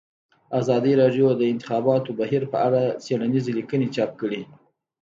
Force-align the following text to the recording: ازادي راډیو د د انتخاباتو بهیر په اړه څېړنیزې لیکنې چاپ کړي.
ازادي 0.59 0.93
راډیو 1.01 1.27
د 1.33 1.37
د 1.41 1.43
انتخاباتو 1.53 2.09
بهیر 2.19 2.43
په 2.51 2.57
اړه 2.67 2.81
څېړنیزې 3.03 3.51
لیکنې 3.59 3.87
چاپ 3.95 4.11
کړي. 4.21 4.41